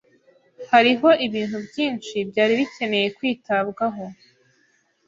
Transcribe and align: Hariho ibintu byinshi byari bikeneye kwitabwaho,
Hariho 0.71 1.09
ibintu 1.25 1.57
byinshi 1.67 2.15
byari 2.29 2.53
bikeneye 2.59 3.07
kwitabwaho, 3.17 4.03